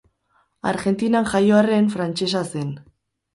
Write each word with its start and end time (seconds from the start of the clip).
Argentinan 0.71 1.27
jaio 1.33 1.59
arren, 1.59 1.91
frantsesa 1.97 2.43
zen. 2.55 2.73